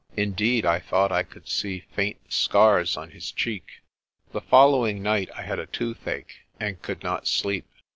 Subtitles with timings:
[0.17, 3.67] Indeed, I thought I could see faint scars on his cheek.
[4.31, 7.67] The following night I had a toothache, and could not sleep.